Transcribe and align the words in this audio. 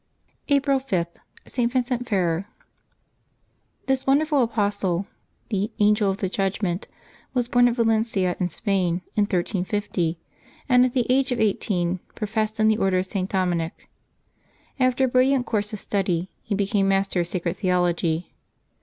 April 0.49 0.79
5— 0.79 1.05
ST. 1.45 1.71
VINCENT 1.71 2.09
FERRER. 2.09 2.47
CHis 3.85 4.07
wonderful 4.07 4.47
apostle^ 4.47 5.05
the" 5.49 5.71
Angel 5.79 6.09
of 6.09 6.17
the 6.17 6.27
Judgment," 6.27 6.87
was 7.35 7.47
born 7.47 7.67
at 7.67 7.75
Valencia 7.75 8.35
in 8.39 8.49
Spain, 8.49 9.03
in 9.15 9.25
1350, 9.25 10.19
and 10.67 10.85
at 10.87 10.93
the 10.93 11.05
age 11.07 11.31
of 11.31 11.39
eighteen 11.39 11.99
professed 12.15 12.59
in 12.59 12.67
the 12.67 12.77
Order 12.79 12.97
of 12.97 13.05
St. 13.05 13.29
Dominic. 13.29 13.91
After 14.79 15.05
a 15.05 15.07
brilliant 15.07 15.45
course 15.45 15.71
of 15.71 15.77
study 15.77 16.31
he 16.41 16.55
became 16.55 16.87
master 16.87 17.19
of 17.19 17.27
sacred 17.27 17.57
theology. 17.57 18.33